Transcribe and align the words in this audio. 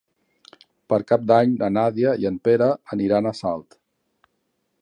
Per 0.93 0.97
Cap 1.11 1.27
d'Any 1.31 1.53
na 1.59 1.69
Nàdia 1.75 2.15
i 2.23 2.27
en 2.31 2.41
Pere 2.49 2.73
aniran 2.97 3.33
a 3.33 3.35
Salt. 3.45 3.81